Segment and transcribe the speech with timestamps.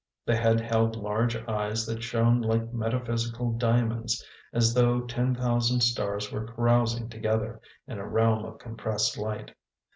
[0.25, 6.31] The head held large eyes that shone like metaphysical diamonds, as though ten thousand stars
[6.31, 9.55] were carousing together, in a realm of compressed light.